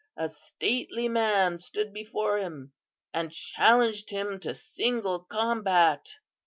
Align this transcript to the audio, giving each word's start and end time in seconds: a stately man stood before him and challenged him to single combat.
a 0.17 0.27
stately 0.29 1.07
man 1.07 1.59
stood 1.59 1.93
before 1.93 2.39
him 2.39 2.73
and 3.13 3.31
challenged 3.31 4.09
him 4.09 4.39
to 4.39 4.51
single 4.51 5.19
combat. 5.19 6.15